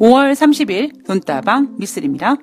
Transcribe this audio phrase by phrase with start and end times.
[0.00, 2.36] 5월 30일 돈다방 미쓰리입니다.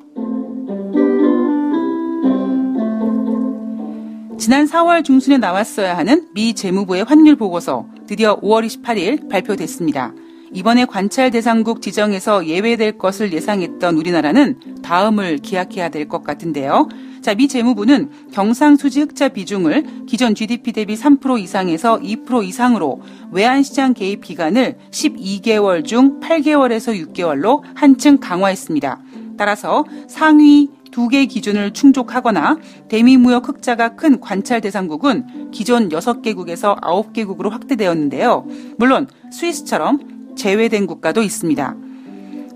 [4.38, 10.14] 지난 4월 중순에 나왔어야 하는 미 재무부의 환율 보고서 드디어 5월 28일 발표됐습니다.
[10.54, 16.88] 이번에 관찰 대상국 지정에서 예외될 것을 예상했던 우리나라는 다음을 기약해야 될 것 같은데요.
[17.28, 23.02] 자, 미 재무부는 경상수지 흑자 비중을 기존 GDP 대비 3% 이상에서 2% 이상으로
[23.34, 29.02] 외환시장 개입 기간을 12개월 중 8개월에서 6개월로 한층 강화했습니다.
[29.38, 38.48] 따라서 상위 두 개 기준을 충족하거나 대미무역 흑자가 큰 관찰 대상국은 기존 6개국에서 9개국으로 확대되었는데요.
[38.78, 41.76] 물론 스위스처럼 제외된 국가도 있습니다.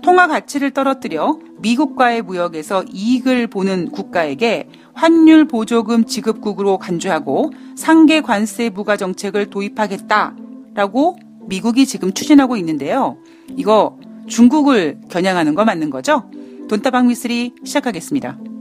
[0.02, 8.96] 통화 가치를 떨어뜨려 미국과의 무역에서 이익을 보는 국가에게 환율 보조금 지급국으로 간주하고 상계 관세 부과
[8.96, 11.16] 정책을 도입하겠다라고
[11.46, 13.16] 미국이 지금 추진하고 있는데요.
[13.56, 16.30] 이거 중국을 겨냥하는 거 맞는 거죠?
[16.68, 18.51] 돈다방 미스리 시작하겠습니다.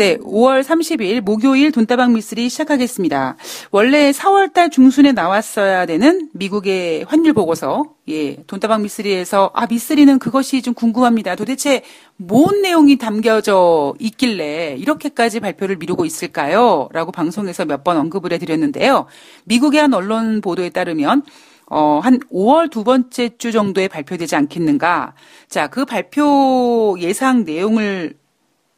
[0.00, 3.36] 네, 5월 30일 목요일 돈다방 미스리 시작하겠습니다.
[3.70, 10.62] 원래 4월 달 중순에 나왔어야 되는 미국의 환율 보고서, 예, 돈다방 미스리에서 아 미스리는 그것이
[10.62, 11.36] 좀 궁금합니다.
[11.36, 11.82] 도대체
[12.16, 16.88] 뭔 내용이 담겨져 있길래 이렇게까지 발표를 미루고 있을까요?
[16.94, 19.04] 라고 방송에서 몇 번 언급을 해 드렸는데요.
[19.44, 21.24] 미국의 한 언론 보도에 따르면
[21.66, 25.12] 어, 한 5월 두 번째 주 정도에 발표되지 않겠는가.
[25.48, 28.14] 자, 그 발표 예상 내용을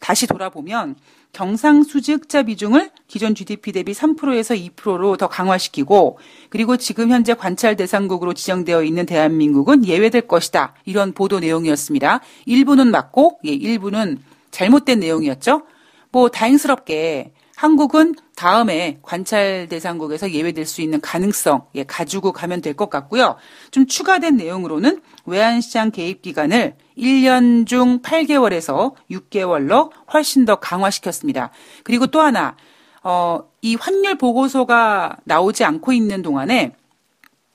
[0.02, 0.96] 다시 돌아보면
[1.32, 6.18] 경상수지 흑자 비중을 기존 GDP 대비 3%에서 2%로 더 강화시키고
[6.50, 10.74] 그리고 지금 현재 관찰 대상국으로 지정되어 있는 대한민국은 예외될 것이다.
[10.84, 12.20] 이런 보도 내용이었습니다.
[12.46, 14.18] 일부는 맞고 예, 일부는
[14.50, 15.62] 잘못된 내용이었죠.
[16.10, 22.90] 뭐 다행스럽게 한국은 다음에 관찰 대상국에서 예외될 수 있는 가능성 예, 가지고 가면 될 것
[22.90, 23.36] 같고요.
[23.70, 31.50] 좀 추가된 내용으로는 외환시장 개입 기간을 1년 중 8개월에서 6개월로 훨씬 더 강화시켰습니다.
[31.84, 32.56] 그리고 또 하나
[33.02, 36.74] 어, 이 환율 보고서가 나오지 않고 있는 동안에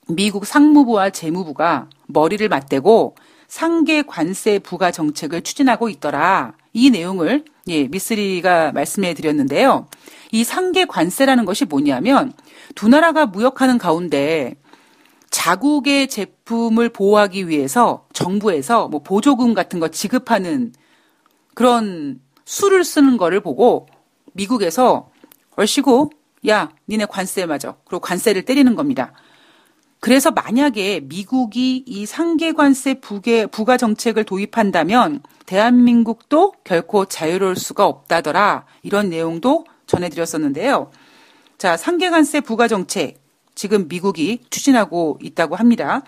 [0.08, 3.16] 미국 상무부와 재무부가 머리를 맞대고
[3.46, 6.54] 상계 관세 부과 정책을 추진하고 있더라.
[6.72, 9.88] 이 내용을 예, 미쓰리가 말씀해 드렸는데요.
[10.30, 12.32] 이 상계 관세라는 것이 뭐냐면
[12.74, 14.54] 두 나라가 무역하는 가운데
[15.30, 20.72] 자국의 제품을 보호하기 위해서 정부에서 뭐 보조금 같은 거 지급하는
[21.54, 23.86] 그런 수를 쓰는 거를 보고
[24.32, 25.10] 미국에서
[25.56, 26.10] 얼씨구
[26.48, 29.12] 야 니네 관세 맞아 그리고 관세를 때리는 겁니다.
[30.00, 38.66] 그래서 만약에 미국이 이 상계 관세 부계, 부가 정책을 도입한다면 대한민국도 결코 자유로울 수가 없다더라.
[38.82, 40.90] 이런 내용도 전해드렸었는데요.
[41.56, 43.27] 자, 상계 관세 부가 정책.
[43.58, 46.04] 지금 미국이 추진하고 있다고 합니다.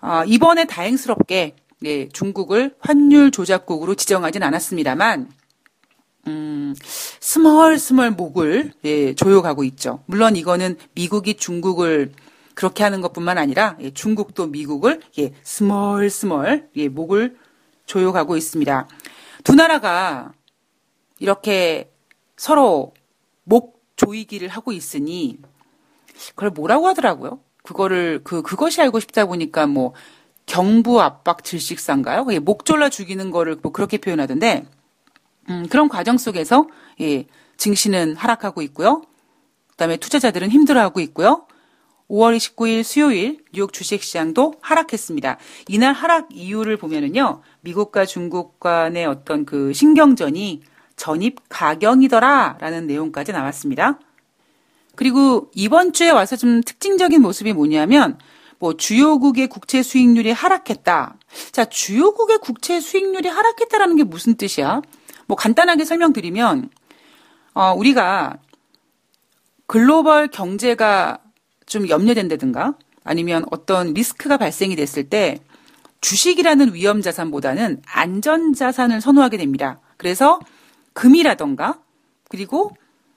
[0.00, 5.30] 아, 이번에 다행스럽게 네, 중국을 환율 조작국으로 지정하진 않았습니다만
[6.26, 10.02] 음, 스멀스멀 목을 예, 조여가고 있죠.
[10.06, 12.10] 물론 이거는 미국이 중국을
[12.54, 17.36] 그렇게 하는 것뿐만 아니라 예, 중국도 미국을 예, 스멀스멀 예, 목을
[17.86, 18.88] 조여가고 있습니다.
[19.44, 20.32] 두 나라가
[21.20, 21.92] 이렇게
[22.36, 22.92] 서로
[23.44, 25.38] 목 조이기를 하고 있으니
[26.34, 27.40] 그걸 뭐라고 하더라고요.
[27.62, 29.94] 그거를 그 그것이 알고 싶다 보니까 뭐
[30.46, 32.26] 경부 압박 질식사인가요?
[32.30, 34.66] 예, 목 졸라 죽이는 거를 뭐 그렇게 표현하던데
[35.48, 36.66] 음, 그런 과정 속에서
[37.00, 37.26] 예,
[37.56, 39.02] 증시는 하락하고 있고요.
[39.70, 41.46] 그다음에 투자자들은 힘들어하고 있고요.
[42.10, 45.38] 5월 29일 수요일 뉴욕 주식 시장도 하락했습니다.
[45.68, 50.62] 이날 하락 이유를 보면은요, 미국과 중국 간의 어떤 그 신경전이
[50.96, 54.00] 전입 가경이더라라는 내용까지 나왔습니다.
[54.96, 58.18] 그리고 이번 주에 와서 좀 특징적인 모습이 뭐냐면,
[58.58, 61.16] 뭐 주요국의 국채 수익률이 하락했다.
[61.52, 64.82] 자, 주요국의 국채 수익률이 하락했다라는 게 무슨 뜻이야?
[65.26, 66.70] 뭐 간단하게 설명드리면,
[67.54, 68.38] 어, 우리가
[69.66, 71.20] 글로벌 경제가
[71.66, 72.74] 좀 염려된다든가
[73.04, 75.38] 아니면 어떤 리스크가 발생이 됐을 때
[76.00, 79.80] 주식이라는 위험 자산보다는 안전 자산을 선호하게 됩니다.
[79.96, 80.40] 그래서
[80.94, 81.80] 금이라던가
[82.28, 82.72] 그리고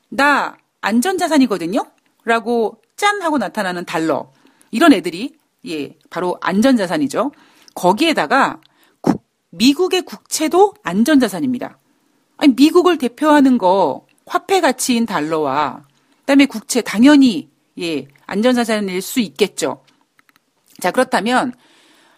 [0.09, 1.85] 나 안전 자산이거든요.
[2.25, 4.31] 라고 짠 하고 나타나는 달러.
[4.69, 5.33] 이런 애들이
[5.65, 7.31] 예, 바로 안전 자산이죠.
[7.74, 8.59] 거기에다가
[9.01, 11.77] 국, 미국의 국채도 안전 자산입니다.
[12.38, 15.83] 아니 미국을 대표하는 거 화폐 가치인 달러와
[16.19, 17.50] 그 다음에 국채 당연히
[17.80, 19.83] 예, 안전자산일 수 있겠죠.
[20.80, 21.53] 자, 그렇다면,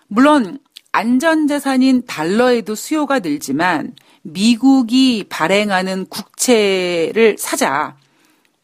[0.07, 0.59] 물론,
[0.91, 7.97] 안전자산인 달러에도 수요가 늘지만, 미국이 발행하는 국채를 사자.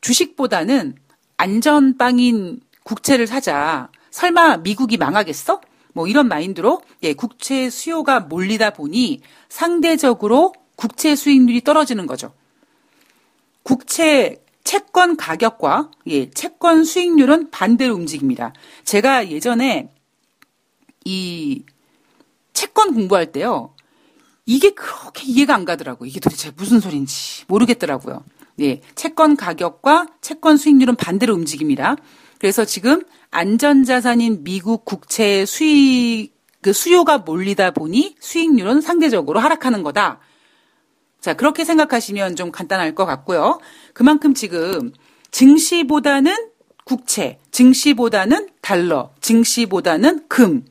[0.01, 0.95] 주식보다는
[1.37, 3.89] 안전빵인 국채를 사자.
[4.09, 5.61] 설마 미국이 망하겠어?
[5.93, 12.33] 뭐 이런 마인드로 예, 국채 수요가 몰리다 보니 상대적으로 국채 수익률이 떨어지는 거죠.
[13.63, 18.53] 국채 채권 가격과 예, 채권 수익률은 반대로 움직입니다.
[18.83, 19.89] 제가 예전에
[21.05, 21.63] 이
[22.53, 23.73] 채권 공부할 때요.
[24.45, 26.07] 이게 그렇게 이해가 안 가더라고요.
[26.07, 28.23] 이게 도대체 무슨 소린지 모르겠더라고요.
[28.59, 31.95] 예, 채권 가격과 채권 수익률은 반대로 움직입니다.
[32.39, 40.19] 그래서 지금 안전자산인 미국 국채 수익, 그 수요가 몰리다 보니 수익률은 상대적으로 하락하는 거다.
[41.19, 43.59] 자, 그렇게 생각하시면 좀 간단할 것 같고요.
[43.93, 44.91] 그만큼 지금
[45.29, 46.49] 증시보다는
[46.83, 50.65] 국채, 증시보다는 달러, 증시보다는 금.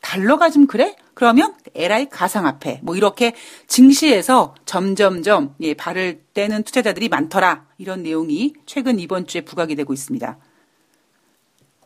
[0.00, 0.96] 달러가 좀 그래?
[1.20, 3.34] 그러면 LI 가상화폐 뭐 이렇게
[3.66, 7.66] 증시에서 점점점 예, 발을 떼는 투자자들이 많더라.
[7.76, 10.38] 이런 내용이 최근 이번 주에 부각이 되고 있습니다.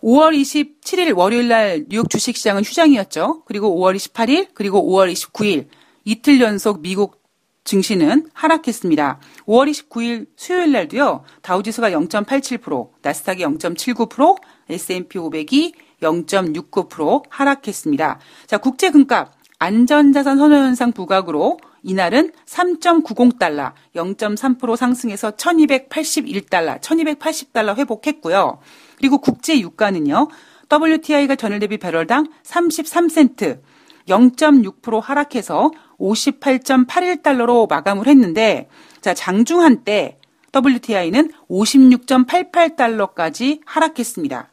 [0.05, 3.43] 5월 27일 월요일 날 뉴욕 주식시장은 휴장이었죠.
[3.45, 5.67] 그리고 5월 28일 그리고 5월 29일
[6.05, 7.21] 이틀 연속 미국
[7.65, 9.19] 증시는 하락했습니다.
[9.47, 11.25] 5월 29일 수요일 날도요.
[11.43, 14.37] 다우지수가 0.87%, 나스닥이 0.79%,
[14.69, 15.73] S&P 500이
[16.05, 18.19] 0.69% 하락했습니다.
[18.47, 28.59] 자, 국제 금값 안전자산 선호 현상 부각으로 이날은 3.90달러, 0.3% 상승해서 1281달러, 1280달러 회복했고요.
[28.97, 30.29] 그리고 국제 유가는요.
[30.73, 33.61] WTI가 전일 대비 배럴당 33센트,
[34.09, 38.69] 0.6% 하락해서 58.81달러로 마감을 했는데
[39.01, 40.19] 자, 장중 한 때
[40.55, 44.49] WTI는 56.88달러까지 하락했습니다.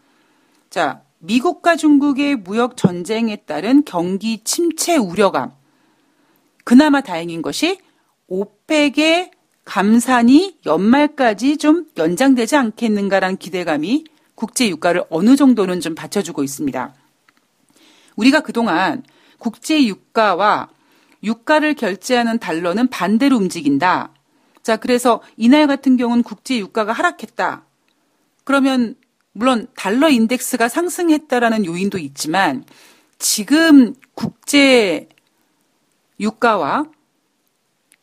[0.69, 5.51] 자, 미국과 중국의 무역 전쟁에 따른 경기 침체 우려감.
[6.63, 7.79] 그나마 다행인 것이
[8.27, 9.31] 오펙의
[9.63, 16.95] 감산이 연말까지 좀 연장되지 않겠는가라는 기대감이 국제 유가를 어느 정도는 좀 받쳐주고 있습니다.
[18.15, 19.03] 우리가 그동안
[19.37, 20.69] 국제 유가와
[21.23, 24.11] 유가를 결제하는 달러는 반대로 움직인다.
[24.63, 27.63] 자, 그래서 이날 같은 경우는 국제 유가가 하락했다.
[28.43, 28.95] 그러면
[29.33, 32.65] 물론 달러 인덱스가 상승했다라는 요인도 있지만
[33.17, 35.07] 지금 국제
[36.19, 36.85] 유가와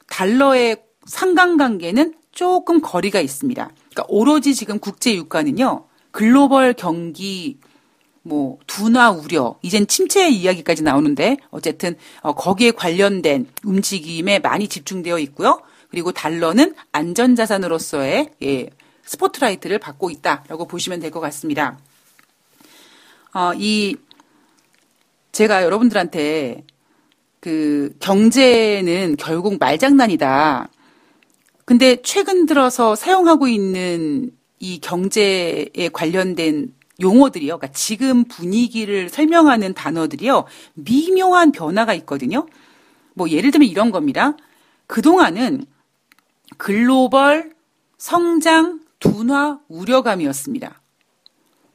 [0.07, 3.65] 달러의 상관관계는 조금 거리가 있습니다.
[3.65, 5.87] 그러니까 오로지 지금 국제 유가는요.
[6.11, 7.59] 글로벌 경기
[8.23, 15.63] 뭐 둔화 우려, 이젠 침체 이야기까지 나오는데 어쨌든 어, 거기에 관련된 움직임에 많이 집중되어 있고요.
[15.91, 18.71] 그리고 달러는 안전자산으로서의 예,
[19.09, 21.79] 스포트라이트를 받고 있다라고 보시면 될 것 같습니다.
[23.33, 23.97] 어, 이
[25.33, 26.65] 제가 여러분들한테
[27.41, 30.69] 그 경제는 결국 말장난이다.
[31.65, 37.59] 근데 최근 들어서 사용하고 있는 이 경제에 관련된 용어들이요.
[37.59, 40.45] 그러니까 지금 분위기를 설명하는 단어들이요.
[40.75, 42.47] 미묘한 변화가 있거든요.
[43.15, 44.37] 뭐 예를 들면 이런 겁니다.
[44.87, 45.65] 그동안은
[46.57, 47.55] 글로벌
[47.99, 50.81] 성장 둔화 우려감이었습니다.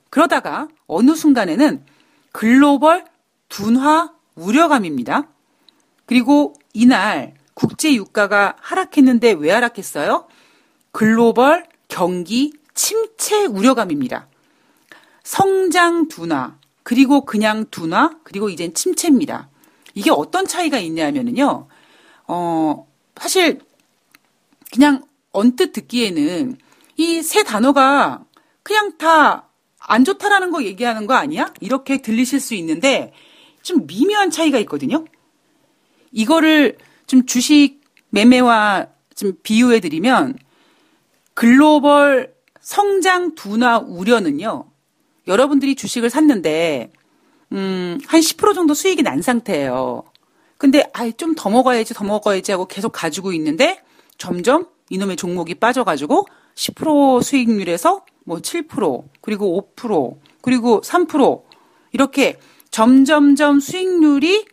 [0.10, 1.86] 그러다가 어느 순간에는
[2.32, 3.06] 글로벌
[3.50, 5.28] 둔화 우려감입니다.
[6.06, 10.28] 그리고 이날 국제 유가가 하락했는데 왜 하락했어요?
[10.92, 14.28] 글로벌 경기 침체 우려감입니다.
[15.24, 19.50] 성장 둔화, 그리고 그냥 둔화, 그리고 이젠 침체입니다.
[19.94, 21.68] 이게 어떤 차이가 있냐면요.
[22.28, 23.62] 어, 사실
[24.72, 26.58] 그냥 언뜻 듣기에는
[26.98, 28.24] 이 세 단어가
[28.64, 29.50] 그냥 다
[29.86, 31.54] 안 좋다라는 거 얘기하는 거 아니야?
[31.60, 33.12] 이렇게 들리실 수 있는데
[33.62, 35.04] 좀 미묘한 차이가 있거든요.
[36.12, 40.38] 이거를 좀 주식 매매와 좀 비유해 드리면
[41.34, 44.66] 글로벌 성장 둔화 우려는요.
[45.28, 46.92] 여러분들이 주식을 샀는데
[47.52, 50.04] 음, 한 10% 정도 수익이 난 상태예요.
[50.58, 53.82] 근데 아이 좀 더 먹어야지 더 먹어야지 하고 계속 가지고 있는데
[54.18, 61.44] 점점 이놈의 종목이 빠져가지고 10% 수익률에서 뭐 7% 그리고 5% 그리고 3%
[61.92, 62.38] 이렇게
[62.72, 64.46] 점점점 수익률이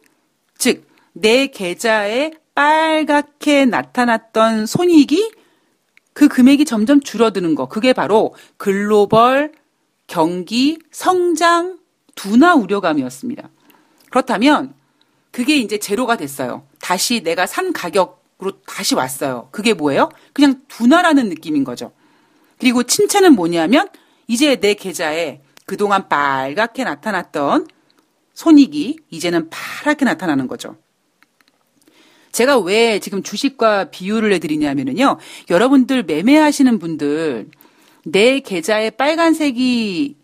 [0.59, 5.33] 즉 내 계좌에 빨갛게 나타났던 손익이
[6.13, 9.53] 그 금액이 점점 줄어드는 거 그게 바로 글로벌
[10.07, 11.79] 경기, 성장,
[12.15, 13.49] 둔화 우려감이었습니다.
[14.11, 14.75] 그렇다면
[15.31, 16.67] 그게 이제 제로가 됐어요.
[16.81, 19.49] 다시 내가 산 가격 으로 다시 왔어요.
[19.51, 20.11] 그게 뭐예요?
[20.33, 21.93] 그냥 둔화라는 느낌인 거죠.
[22.59, 23.89] 그리고 침체는 뭐냐면
[24.27, 27.67] 이제 내 계좌에 그동안 빨갛게 나타났던
[28.35, 30.77] 손익이 이제는 파랗게 나타나는 거죠.
[32.33, 35.19] 제가 왜 지금 주식과 비유를 해드리냐면요.
[35.51, 37.51] 여러분들 매매하시는 분들
[38.05, 40.17] 내 계좌에 빨간색이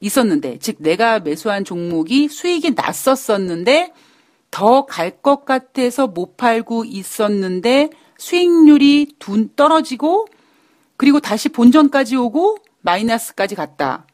[0.00, 3.92] 있었는데, 즉 내가 매수한 종목이 수익이 났었었는데
[4.56, 10.26] 더 갈 것 같아서 못 팔고 있었는데 수익률이 둔 떨어지고
[10.96, 14.06] 그리고 다시 본전까지 오고 마이너스까지 갔다.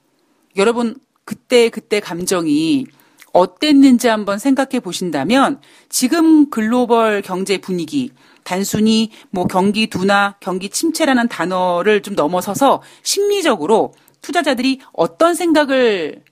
[0.56, 2.86] 여러분 그때 그때 감정이
[3.32, 8.10] 어땠는지 한번 생각해 보신다면 지금 글로벌 경제 분위기
[8.42, 16.24] 단순히 뭐 경기 둔화, 경기 침체라는 단어를 좀 넘어서서 심리적으로 투자자들이 어떤 생각을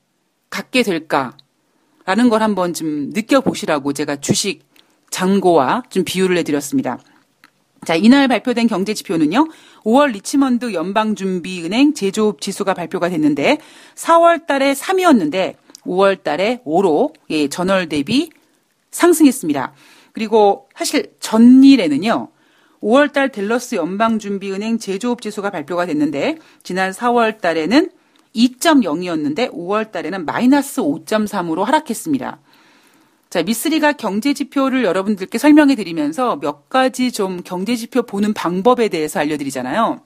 [0.50, 1.36] 갖게 될까
[2.10, 4.64] 라는 걸 한번 좀 느껴보시라고 제가 주식
[5.10, 6.98] 잔고와 좀 비유를 해드렸습니다.
[7.86, 9.46] 자, 이날 발표된 경제 지표는요.
[9.84, 13.58] 5월 리치먼드 연방준비은행 제조업 지수가 발표가 됐는데
[13.94, 18.30] 4월 달에 3위였는데 5월 달에 5로 예, 전월 대비
[18.90, 19.72] 상승했습니다.
[20.12, 22.26] 그리고 사실 전일에는요.
[22.82, 27.92] 5월 달 델러스 연방준비은행 제조업 지수가 발표가 됐는데 지난 4월 달에는
[28.34, 32.40] 2.0이었는데 5월 달에는 마이너스 5.3으로 하락했습니다.
[33.28, 39.20] 자, 미쓰리가 경제 지표를 여러분들께 설명해 드리면서 몇 가지 좀 경제 지표 보는 방법에 대해서
[39.20, 40.00] 알려드리잖아요.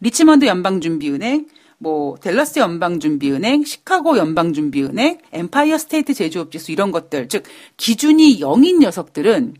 [0.00, 1.46] 리치먼드 연방준비은행,
[1.78, 7.44] 뭐 델러스 연방준비은행, 시카고 연방준비은행, 엠파이어 스테이트 제조업지수 이런 것들, 즉
[7.76, 9.54] 기준이 0인 녀석들은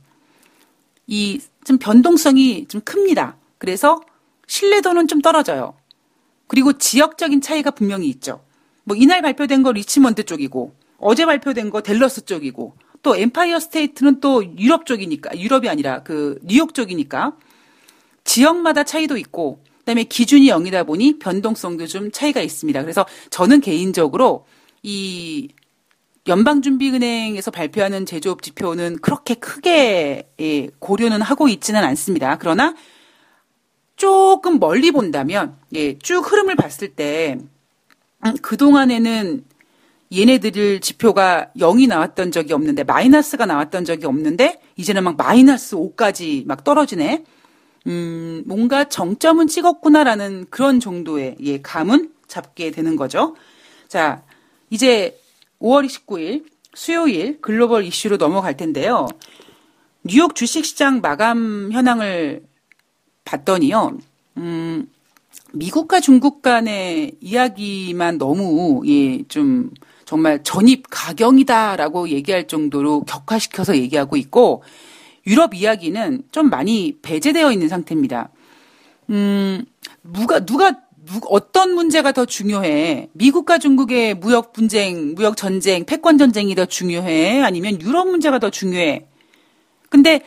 [1.06, 3.36] 이 좀 변동성이 좀 큽니다.
[3.58, 4.00] 그래서
[4.46, 5.74] 신뢰도는 좀 떨어져요.
[6.48, 8.42] 그리고 지역적인 차이가 분명히 있죠.
[8.84, 14.44] 뭐 이날 발표된 거 리치먼드 쪽이고 어제 발표된 거 델러스 쪽이고 또 엠파이어 스테이트는 또
[14.58, 17.36] 유럽 쪽이니까 유럽이 아니라 그 뉴욕 쪽이니까
[18.24, 22.82] 지역마다 차이도 있고 그다음에 기준이 0이다 보니 변동성도 좀 차이가 있습니다.
[22.82, 24.44] 그래서 저는 개인적으로
[24.82, 25.48] 이
[26.26, 32.36] 연방준비은행에서 발표하는 제조업 지표는 그렇게 크게 예, 고려는 하고 있지는 않습니다.
[32.38, 32.74] 그러나
[33.98, 37.36] 조금 멀리 본다면 예, 쭉 흐름을 봤을 때
[38.24, 39.44] 음, 그동안에는
[40.16, 46.64] 얘네들 지표가 0이 나왔던 적이 없는데 마이너스가 나왔던 적이 없는데 이제는 막 마이너스 5까지 막
[46.64, 47.24] 떨어지네.
[47.88, 53.34] 음, 뭔가 정점은 찍었구나라는 그런 정도의 예, 감은 잡게 되는 거죠.
[53.88, 54.22] 자,
[54.70, 55.20] 이제
[55.60, 59.08] 5월 29일 수요일 글로벌 이슈로 넘어갈 텐데요.
[60.04, 62.47] 뉴욕 주식시장 마감 현황을
[63.28, 63.98] 봤더니요.
[64.38, 64.88] 음,
[65.52, 69.70] 미국과 중국 간의 이야기만 너무 예, 좀
[70.04, 74.62] 정말 전입 가경이다라고 얘기할 정도로 격화시켜서 얘기하고 있고
[75.26, 78.30] 유럽 이야기는 좀 많이 배제되어 있는 상태입니다.
[79.10, 79.64] 음,
[80.02, 80.70] 누가 누가
[81.04, 83.08] 누, 어떤 문제가 더 중요해?
[83.12, 87.42] 미국과 중국의 무역 분쟁, 무역 전쟁, 패권 전쟁이 더 중요해?
[87.42, 89.06] 아니면 유럽 문제가 더 중요해?
[89.90, 90.22] 근데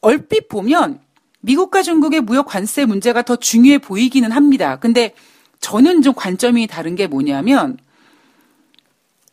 [0.00, 1.00] 얼핏 보면
[1.40, 4.76] 미국과 중국의 무역 관세 문제가 더 중요해 보이기는 합니다.
[4.76, 5.14] 근데
[5.60, 7.78] 저는 좀 관점이 다른 게 뭐냐면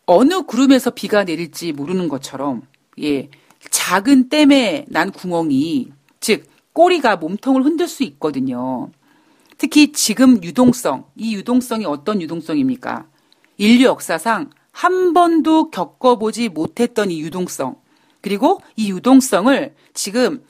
[0.05, 2.61] 어느 구름에서 비가 내릴지 모르는 것처럼
[3.01, 3.29] 예
[3.71, 8.91] 작은 댐에 난 구멍이 즉 꼬리가 몸통을 흔들 수 있거든요.
[9.57, 13.07] 특히 지금 유동성 이 유동성이 어떤 유동성입니까?
[13.57, 17.77] 인류 역사상 한 번도 겪어보지 못했던 이 유동성
[18.21, 20.43] 그리고 이 유동성을 지금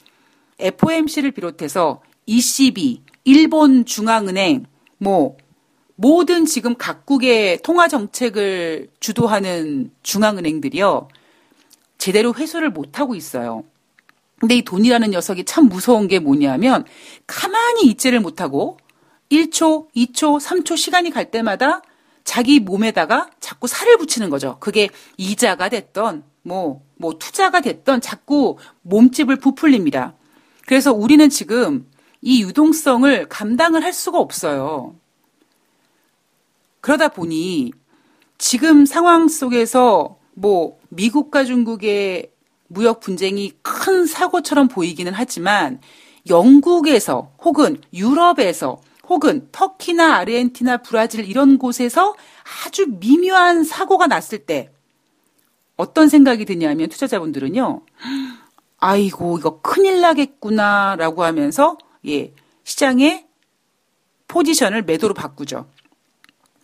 [0.59, 4.65] FOMC를 비롯해서 ECB, 일본 중앙은행,
[4.97, 5.38] 뭐
[5.95, 11.07] 모든 지금 각국의 통화 정책을 주도하는 중앙은행들이요.
[11.97, 13.63] 제대로 회수를 못하고 있어요.
[14.39, 16.85] 근데 이 돈이라는 녀석이 참 무서운 게 뭐냐면
[17.25, 18.77] 가만히 있지를 못하고
[19.31, 21.81] 1초, 2초, 3초 시간이 갈 때마다
[22.24, 24.57] 자기 몸에다가 자꾸 살을 붙이는 거죠.
[24.59, 30.15] 그게 이자가 됐던 뭐, 뭐 투자가 됐던 자꾸 몸집을 부풀립니다.
[30.65, 31.89] 그래서 우리는 지금
[32.22, 34.95] 이 유동성을 감당을 할 수가 없어요.
[36.81, 37.72] 그러다 보니
[38.38, 42.31] 지금 상황 속에서 뭐 미국과 중국의
[42.67, 45.79] 무역 분쟁이 큰 사고처럼 보이기는 하지만
[46.27, 52.15] 영국에서 혹은 유럽에서 혹은 터키나 아르헨티나, 브라질 이런 곳에서
[52.65, 54.72] 아주 미묘한 사고가 났을 때
[55.77, 57.81] 어떤 생각이 드냐면 투자자분들은요.
[58.79, 61.77] 아이고 이거 큰일 나겠구나라고 하면서
[62.08, 63.25] 예, 시장의
[64.27, 65.67] 포지션을 매도로 바꾸죠.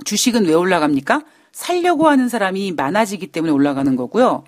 [0.04, 1.24] 주식은 왜 올라갑니까?
[1.52, 4.44] 살려고 하는 사람이 많아지기 때문에 올라가는 거고요.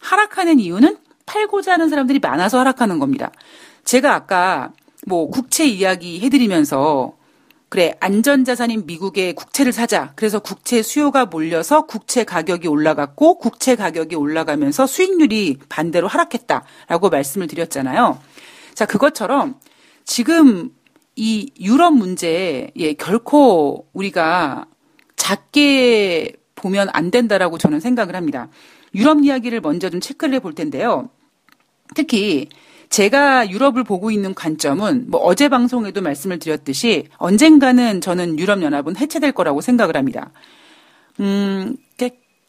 [0.00, 3.30] 하락하는 이유는 팔고자 하는 사람들이 많아서 하락하는 겁니다.
[3.84, 4.72] 제가 아까
[5.06, 7.16] 뭐 국채 이야기 해드리면서
[7.70, 10.12] 그래, 안전자산인 미국의 국채를 사자.
[10.16, 18.20] 그래서 국채 수요가 몰려서 국채 가격이 올라갔고, 국채 가격이 올라가면서 수익률이 반대로 하락했다라고 말씀을 드렸잖아요.
[18.74, 19.54] 자, 그것처럼
[20.04, 20.70] 지금
[21.14, 24.66] 이 유럽 문제에 예, 결코 우리가
[25.14, 28.48] 작게 보면 안 된다라고 저는 생각을 합니다.
[28.96, 31.08] 유럽 이야기를 먼저 좀 체크를 해 볼 텐데요.
[31.94, 32.48] 특히
[32.90, 39.60] 제가 유럽을 보고 있는 관점은 뭐 어제 방송에도 말씀을 드렸듯이 언젠가는 저는 유럽연합은 해체될 거라고
[39.60, 40.32] 생각을 합니다.
[41.20, 41.76] 음,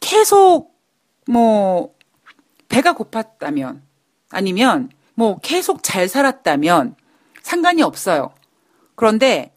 [0.00, 0.74] 계속
[1.28, 1.94] 뭐
[2.68, 3.80] 배가 고팠다면
[4.30, 6.96] 아니면 뭐 계속 잘 살았다면
[7.42, 8.34] 상관이 없어요.
[8.96, 9.54] 그런데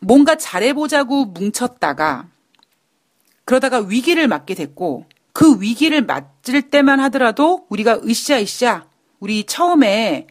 [0.00, 2.28] 뭔가 잘해보자고 뭉쳤다가
[3.44, 8.86] 그러다가 위기를 맞게 됐고 그 위기를 맞을 때만 하더라도 우리가 으쌰으쌰
[9.26, 10.28] 우리 처음에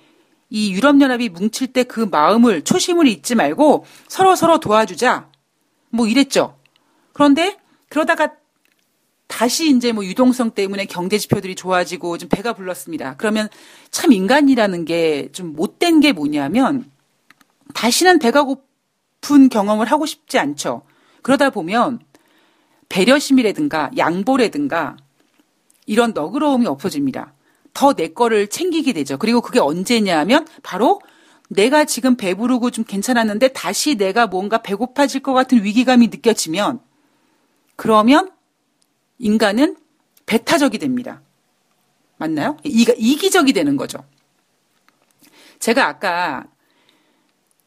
[0.50, 5.30] 이 유럽연합이 뭉칠 때 그 마음을 초심을 잊지 말고 서로 서로 도와주자.
[5.90, 6.58] 뭐 이랬죠.
[7.12, 7.58] 그런데
[7.90, 8.32] 그러다가
[9.28, 13.16] 다시 이제 뭐 유동성 때문에 경제 지표들이 좋아지고 좀 배가 불렀습니다.
[13.18, 13.50] 그러면
[13.92, 16.90] 참 인간이라는 게 좀 못된 게 뭐냐면
[17.74, 20.84] 다시는 배가 고픈 경험을 하고 싶지 않죠.
[21.22, 22.00] 그러다 보면
[22.88, 24.96] 배려심이라든가 양보라든가
[25.86, 27.34] 이런 너그러움이 없어집니다.
[27.76, 29.18] 더 내 거를 챙기게 되죠.
[29.18, 31.02] 그리고 그게 언제냐 하면 바로
[31.50, 36.80] 내가 지금 배부르고 좀 괜찮았는데 다시 내가 뭔가 배고파질 것 같은 위기감이 느껴지면
[37.76, 38.32] 그러면
[39.20, 39.78] 인간은
[40.26, 41.22] 배타적이 됩니다.
[42.18, 42.58] 맞나요?
[42.64, 44.00] 이, 이기적이 되는 거죠.
[45.60, 46.46] 제가 아까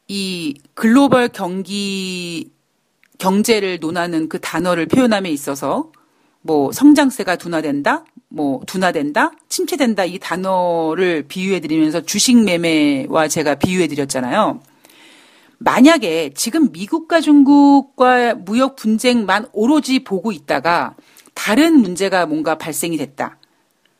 [0.07, 2.51] 이 글로벌 경기
[3.19, 5.91] 경제를 논하는 그 단어를 표현함에 있어서
[6.41, 14.61] 뭐 성장세가 둔화된다, 뭐 둔화된다, 침체된다 이 단어를 비유해 드리면서 주식 매매와 제가 비유해 드렸잖아요.
[15.57, 20.95] 만약에 지금 미국과 중국과 무역 분쟁만 오로지 보고 있다가
[21.33, 23.37] 다른 문제가 뭔가 발생이 됐다.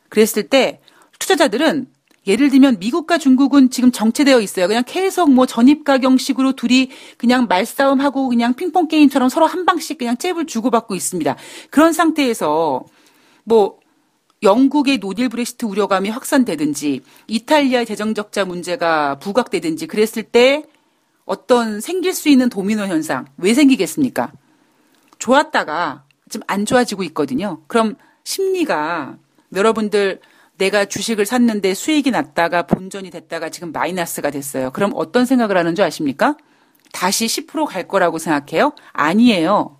[0.09, 0.79] 그랬을 때
[1.17, 1.87] 투자자들은
[2.27, 4.67] 예를 들면 미국과 중국은 지금 정체되어 있어요.
[4.67, 10.45] 그냥 계속 뭐 전입가경식으로 둘이 그냥 말싸움하고 그냥 핑퐁 게임처럼 서로 한 방씩 그냥 잽을
[10.45, 11.35] 주고받고 있습니다.
[11.71, 12.85] 그런 상태에서
[13.43, 13.78] 뭐
[14.43, 20.63] 영국의 노딜 브렉시트 우려감이 확산되든지 이탈리아의 재정 적자 문제가 부각되든지 그랬을 때
[21.25, 24.31] 어떤 생길 수 있는 도미노 현상 왜 생기겠습니까?
[25.19, 27.61] 좋았다가 좀 안 좋아지고 있거든요.
[27.67, 29.17] 그럼 심리가
[29.53, 30.21] 여러분들
[30.57, 34.71] 내가 주식을 샀는데 수익이 났다가 본전이 됐다가 지금 마이너스가 됐어요.
[34.71, 36.37] 그럼 어떤 생각을 하는 줄 아십니까?
[36.91, 38.73] 다시 10%갈 거라고 생각해요?
[38.91, 39.77] 아니에요.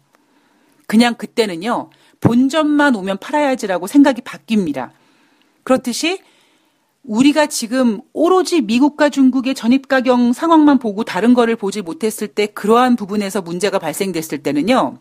[0.87, 1.89] 그냥 그때는요,
[2.21, 4.91] 본전만 오면 팔아야지라고 생각이 바뀝니다.
[5.63, 6.21] 그렇듯이
[7.03, 12.95] 우리가 지금 오로지 미국과 중국의 전입 가격 상황만 보고 다른 거를 보지 못했을 때 그러한
[12.95, 14.99] 부분에서 문제가 발생됐을 때는요.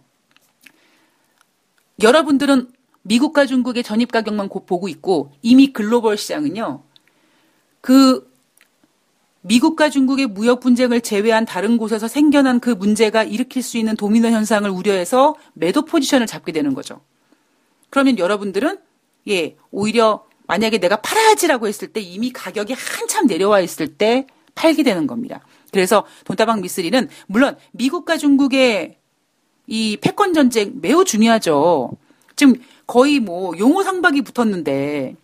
[2.01, 2.71] 여러분들은
[3.03, 6.83] 미국과 중국의 전입 가격만 보고 있고 이미 글로벌 시장은요.
[7.81, 8.29] 그
[9.43, 14.69] 미국과 중국의 무역 분쟁을 제외한 다른 곳에서 생겨난 그 문제가 일으킬 수 있는 도미노 현상을
[14.69, 17.01] 우려해서 매도 포지션을 잡게 되는 거죠.
[17.91, 18.79] 그러면 여러분들은
[19.29, 25.07] 예, 오히려 만약에 내가 팔아야지라고 했을 때 이미 가격이 한참 내려와 있을 때 팔게 되는
[25.07, 25.41] 겁니다.
[25.71, 28.97] 그래서 돈다방 미쓰리는 물론 미국과 중국의
[29.67, 31.93] 이 패권 전쟁 매우 중요하죠.
[32.35, 32.55] 지금
[32.87, 35.17] 거의 뭐 용어 상박이 붙었는데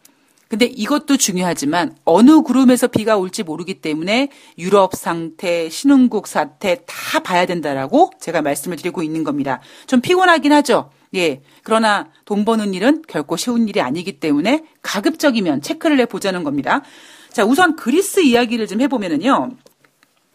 [0.48, 7.46] 근데 이것도 중요하지만 어느 그룹에서 비가 올지 모르기 때문에 유럽 상태, 신흥국 사태 다 봐야
[7.46, 9.60] 된다라고 제가 말씀을 드리고 있는 겁니다.
[9.86, 10.90] 좀 피곤하긴 하죠.
[11.14, 11.42] 예.
[11.62, 16.82] 그러나 돈 버는 일은 결코 쉬운 일이 아니기 때문에 가급적이면 체크를 해 보자는 겁니다.
[17.30, 19.50] 자, 우선 그리스 이야기를 좀 해보면은요.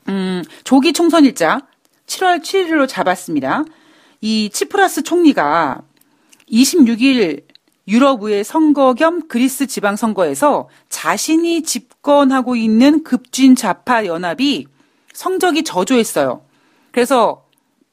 [0.09, 1.61] 음, 조기 총선 일자
[2.07, 3.63] 7월 7일로 잡았습니다.
[4.21, 5.81] 이 치프라스 총리가
[6.51, 7.43] 26일
[7.87, 14.67] 유럽의 선거 겸 그리스 지방 선거에서 자신이 집권하고 있는 급진 좌파 연합이
[15.13, 16.41] 성적이 저조했어요.
[16.91, 17.45] 그래서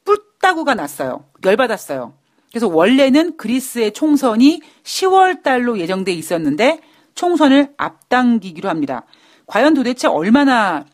[0.04, 1.24] 뿔따구가 났어요.
[1.44, 2.14] 열받았어요.
[2.56, 6.80] 그래서 원래는 그리스의 총선이 10월 달로 예정돼 있었는데
[7.14, 9.04] 총선을 앞당기기로 합니다.
[9.44, 10.86] 과연 도대체 얼마나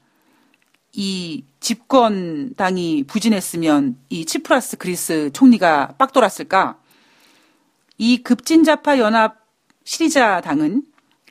[0.93, 6.81] 이 집권당이 부진했으면 이 치프라스 그리스 총리가 빡 돌았을까?
[7.97, 9.37] 이 급진자파 연합
[9.85, 10.83] 시리자 당은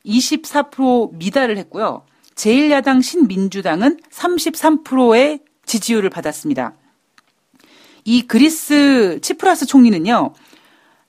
[0.06, 2.06] 24% 미달을 했고요.
[2.36, 6.76] 제1야당 신민주당은 33%의 지지율을 받았습니다.
[8.04, 10.34] 이 그리스 치프라스 총리는요,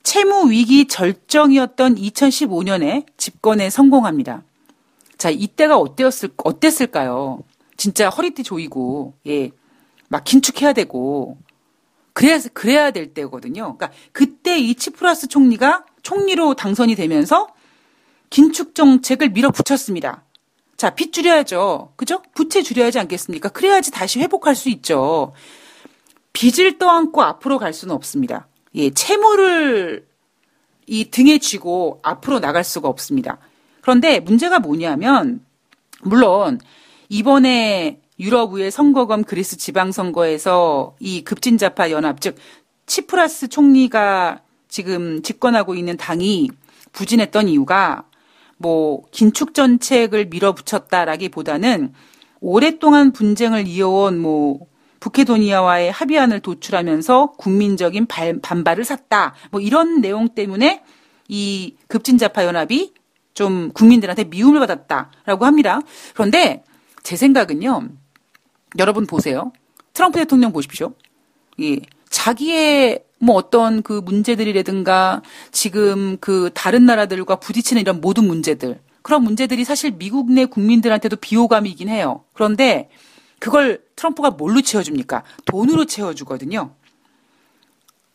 [0.02, 4.42] 채무 위기 절정이었던 2015년에 집권에 성공합니다.
[5.16, 7.42] 자, 이때가 어땠을, 어땠을까요?
[7.76, 9.50] 진짜 허리띠 조이고, 예.
[10.08, 11.38] 막 긴축해야 되고
[12.12, 13.76] 그래야 그래야 될 때거든요.
[13.76, 17.48] 그러니까 그때 이 치프라스 총리가 총리로 당선이 되면서
[18.28, 20.24] 긴축 정책을 밀어붙였습니다.
[20.76, 21.92] 자, 빚 줄여야죠.
[21.96, 22.22] 그죠?
[22.34, 23.48] 부채 줄여야지 않겠습니까?
[23.50, 25.32] 그래야지 다시 회복할 수 있죠.
[26.32, 28.48] 빚을 떠안고 앞으로 갈 수는 없습니다.
[28.74, 30.06] 예, 채무를
[30.86, 33.38] 이 등에 쥐고 앞으로 나갈 수가 없습니다.
[33.80, 35.44] 그런데 문제가 뭐냐면,
[36.02, 36.60] 물론,
[37.08, 42.36] 이번에 유럽의 선거검 그리스 지방선거에서 이 급진자파 연합, 즉,
[42.86, 46.50] 치프라스 총리가 지금 집권하고 있는 당이
[46.92, 48.04] 부진했던 이유가
[48.58, 51.92] 뭐 긴축 정책을 밀어붙였다라기보다는
[52.40, 54.66] 오랫동안 분쟁을 이어온 뭐
[55.02, 59.34] 북해도니아와의 합의안을 도출하면서 국민적인 발, 반발을 샀다.
[59.50, 60.84] 뭐 이런 내용 때문에
[61.28, 62.94] 이 급진자파 연합이
[63.34, 65.80] 좀 국민들한테 미움을 받았다라고 합니다.
[66.14, 66.62] 그런데
[67.02, 67.88] 제 생각은요.
[68.78, 69.52] 여러분 보세요.
[69.92, 70.94] 트럼프 대통령 보십시오.
[71.60, 71.78] 예.
[72.08, 79.64] 자기의 뭐 어떤 그 문제들이라든가 지금 그 다른 나라들과 부딪히는 이런 모든 문제들 그런 문제들이
[79.64, 82.24] 사실 미국 내 국민들한테도 비호감이긴 해요.
[82.34, 82.88] 그런데
[83.42, 85.24] 그걸 트럼프가 뭘로 채워줍니까?
[85.46, 86.76] 돈으로 채워주거든요.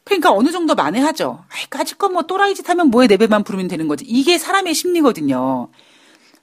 [0.05, 1.43] 그러니까 어느 정도 만회하죠.
[1.49, 4.05] 아이, 까짓 건뭐 또라이 짓 하면 뭐에 네 배만 부르면 되는 거지.
[4.05, 5.67] 이게 사람의 심리거든요.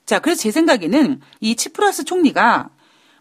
[0.05, 2.69] 자, 그래서 제 생각에는 이 치프라스 총리가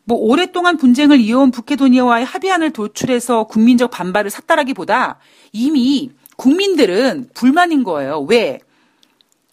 [0.04, 5.20] 뭐 오랫동안 분쟁을 이어온 북해도니아와의 합의안을 도출해서 국민적 반발을 샀다라기보다
[5.54, 8.20] 이미 국민들은 불만인 거예요.
[8.28, 8.60] 왜?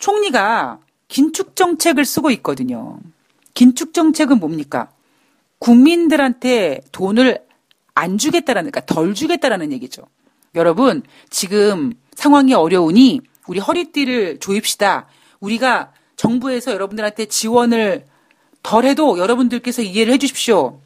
[0.00, 2.98] 총리가 긴축 정책을 쓰고 있거든요.
[3.54, 4.90] 긴축 정책은 뭡니까?
[5.60, 7.44] 국민들한테 돈을
[7.94, 10.02] 안 주겠다라는, 그러니까 덜 주겠다라는 얘기죠.
[10.56, 15.06] 여러분, 지금 상황이 어려우니 우리 허리띠를 조입시다.
[15.38, 18.04] 우리가 정부에서 여러분들한테 지원을
[18.62, 20.80] 덜 해도 여러분들께서 이해를 해 주십시오.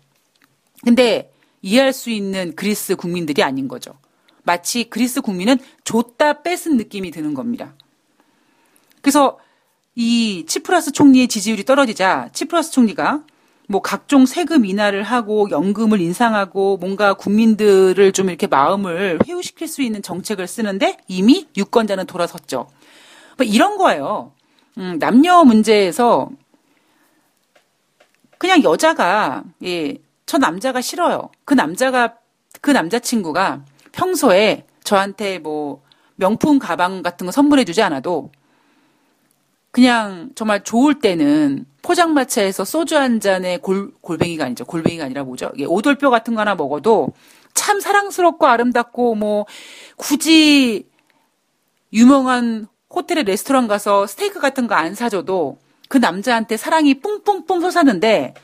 [0.85, 1.33] 근데
[1.63, 3.99] 이해할 수 있는 그리스 국민들이 아닌 거죠.
[4.43, 7.75] 마치 그리스 국민은 줬다 뺏은 느낌이 드는 겁니다.
[9.01, 9.39] 그래서
[9.95, 13.25] 이 치프라스 총리의 지지율이 떨어지자 치프라스 총리가
[13.68, 20.03] 뭐 각종 세금 인하를 하고 연금을 인상하고 뭔가 국민들을 좀 이렇게 마음을 회유시킬 수 있는
[20.03, 22.68] 정책을 쓰는데 이미 유권자는 돌아섰죠.
[23.38, 24.33] 뭐 이런 거예요.
[24.79, 26.29] 음, 남녀 문제에서
[28.38, 29.96] 그냥 여자가 예,
[30.27, 31.31] 저 남자가 싫어요.
[31.44, 32.16] 그 남자가
[32.61, 35.83] 그 남자친구가 평소에 저한테 뭐
[36.16, 38.31] 명품 가방 같은 거 선물해 주지 않아도
[39.70, 44.64] 그냥 정말 좋을 때는 포장마차에서 소주 한 잔에 골, 골뱅이가 아니죠.
[44.64, 45.53] 골뱅이가 아니라 뭐죠?
[45.59, 47.12] 예, 오돌뼈 같은 거 하나 먹어도
[47.53, 49.44] 참 사랑스럽고 아름답고 뭐
[49.97, 50.88] 굳이
[51.92, 58.35] 유명한 호텔에 레스토랑 가서 스테이크 같은 거 안 사줘도 그 남자한테 사랑이 뿡뿡뿡 솟았는데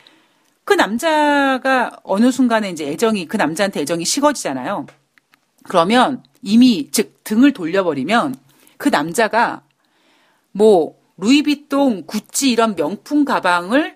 [0.64, 4.86] 그 남자가 어느 순간에 이제 애정이 그 남자한테 애정이 식어지잖아요.
[5.64, 8.34] 그러면 이미 즉 등을 돌려버리면
[8.76, 9.62] 그 남자가
[10.52, 13.94] 뭐 루이비통, 구찌 이런 명품 가방을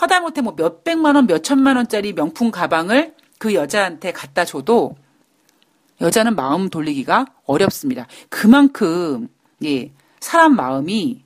[0.00, 4.96] 허다못해 뭐 몇백만 원, 몇천만 원짜리 명품 가방을 그 여자한테 갖다 줘도
[6.00, 8.06] 여자는 마음 돌리기가 어렵습니다.
[8.28, 9.28] 그만큼
[9.64, 11.22] 예, 사람 마음이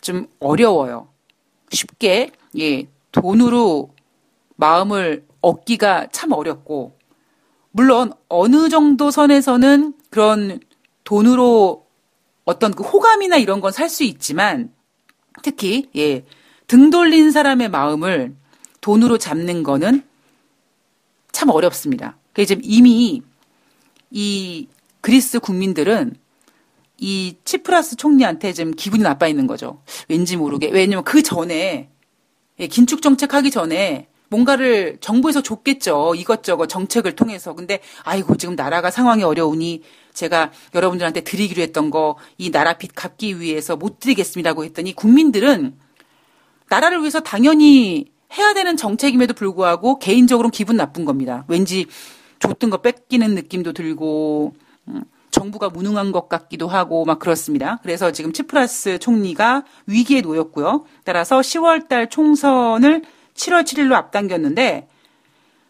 [0.00, 1.08] 좀 어려워요.
[1.70, 3.94] 쉽게 예, 돈으로
[4.56, 6.92] 마음을 얻기가 참 어렵고
[7.70, 10.60] 물론 어느 정도 선에서는 그런
[11.04, 11.81] 돈으로
[12.44, 14.72] 어떤 그 호감이나 이런 건 살 수 있지만
[15.42, 16.24] 특히 예,
[16.66, 18.34] 등 돌린 사람의 마음을
[18.80, 20.02] 돈으로 잡는 거는
[21.32, 22.16] 참 어렵습니다.
[22.32, 23.22] 그 지금 이미
[24.10, 24.68] 이
[25.00, 26.16] 그리스 국민들은
[26.98, 29.82] 이 치프라스 총리한테 좀 기분이 나빠 있는 거죠.
[30.08, 30.70] 왠지 모르게.
[30.70, 31.88] 왜냐면 그 전에
[32.60, 36.14] 예, 긴축 정책 하기 전에 뭔가를 정부에서 줬겠죠.
[36.16, 37.54] 이것저것 정책을 통해서.
[37.54, 39.82] 근데 아이고 지금 나라가 상황이 어려우니
[40.14, 45.74] 제가 여러분들한테 드리기로 했던 거 이 나라 빚 갚기 위해서 못 드리겠습니다고 했더니 국민들은
[46.68, 51.44] 나라를 위해서 당연히 해야 되는 정책임에도 불구하고 개인적으로 기분 나쁜 겁니다.
[51.48, 51.86] 왠지
[52.38, 54.54] 줬던 거 뺏기는 느낌도 들고
[54.88, 57.78] 음, 정부가 무능한 것 같기도 하고 막 그렇습니다.
[57.82, 60.84] 그래서 지금 치프라스 총리가 위기에 놓였고요.
[61.04, 63.02] 따라서 10월 달 총선을
[63.34, 64.88] 7월 7일로 앞당겼는데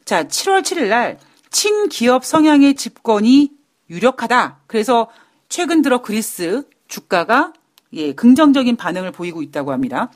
[0.05, 1.19] 자, 7월 7일 날
[1.51, 3.51] 친기업 성향의 집권이
[3.93, 4.61] 유력하다.
[4.67, 5.09] 그래서
[5.49, 7.53] 최근 들어 그리스 주가가
[7.93, 10.11] 예, 긍정적인 반응을 보이고 있다고 합니다.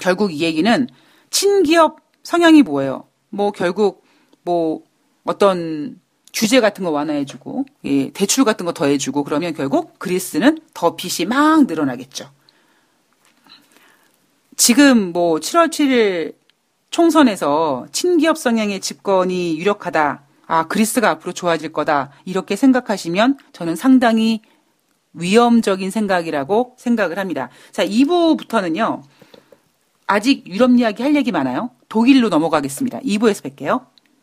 [0.00, 0.88] 결국 이 얘기는
[1.30, 3.08] 친기업 성향이 뭐예요?
[3.30, 4.04] 뭐 결국
[4.42, 4.82] 뭐
[5.24, 6.00] 어떤
[6.32, 11.66] 규제 같은 거 완화해주고 예, 대출 같은 거 더해주고 그러면 결국 그리스는 더 빚이 막
[11.66, 12.30] 늘어나겠죠.
[14.56, 16.34] 지금 뭐 7월 7일
[16.90, 20.23] 총선에서 친기업 성향의 집권이 유력하다.
[20.46, 22.10] 아, 그리스가 앞으로 좋아질 거다.
[22.24, 24.42] 이렇게 생각하시면 저는 상당히
[25.14, 27.48] 위험적인 생각이라고 생각을 합니다.
[27.72, 29.02] 자, 2부부터는요.
[30.06, 31.70] 아직 유럽 이야기 할 얘기 많아요.
[31.88, 33.00] 독일로 넘어가겠습니다.
[33.00, 33.93] 2부에서 뵐게요.